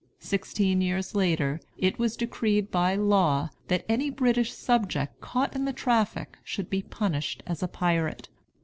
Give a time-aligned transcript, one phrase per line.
[0.17, 5.73] Sixteen years later, it was decreed by law that any British subject caught in the
[5.73, 8.27] traffic should be punished as a pirate.